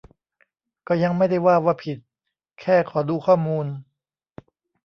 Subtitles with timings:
[0.87, 1.97] ก็ยังไม่ได้ว่าว่าผิด
[2.61, 3.65] แค่ขอดูข้อมูล